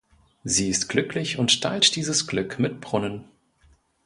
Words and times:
Sie 0.43 0.67
ist 0.67 0.87
glücklich 0.89 1.37
und 1.37 1.61
teilt 1.61 1.95
dieses 1.95 2.25
Glück 2.25 2.57
mit 2.57 2.81
Brunnen. 2.81 3.25